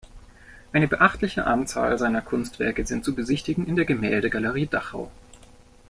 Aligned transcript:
Eine 0.73 0.87
beachtliche 0.87 1.45
Anzahl 1.45 1.99
seiner 1.99 2.23
Kunstwerke 2.23 2.87
sind 2.87 3.05
zu 3.05 3.13
besichtigen 3.13 3.67
in 3.67 3.75
der 3.75 3.85
Gemäldegalerie 3.85 4.65
Dachau. 4.65 5.11